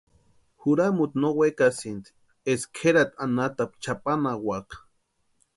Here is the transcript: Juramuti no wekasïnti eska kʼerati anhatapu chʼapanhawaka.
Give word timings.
Juramuti 0.61 1.17
no 1.21 1.29
wekasïnti 1.39 2.09
eska 2.51 2.69
kʼerati 2.77 3.17
anhatapu 3.23 3.75
chʼapanhawaka. 3.83 4.75